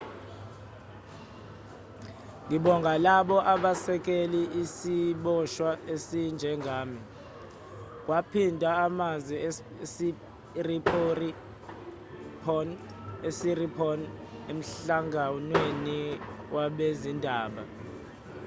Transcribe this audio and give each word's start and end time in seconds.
ngibonga 2.45 2.93
labo 3.05 3.37
abasekele 3.53 4.41
isiboshwa 4.61 5.71
esinjengami 5.93 7.01
kwaphindwa 8.05 8.69
amazwi 8.85 9.35
kasiriporn 12.43 14.01
emhlanganweni 14.51 15.99
wabezindaba 16.55 17.63